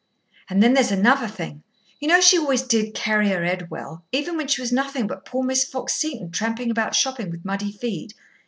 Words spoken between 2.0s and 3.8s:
know she always did carry her head